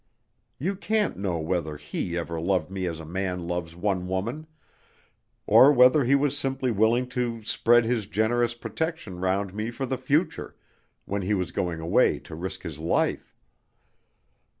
[0.57, 4.47] You can't know whether he ever loved me as a man loves one woman,
[5.45, 9.99] or whether he was simply willing to spread his generous protection round me for the
[9.99, 10.55] future,
[11.05, 13.37] when he was going away to risk his life.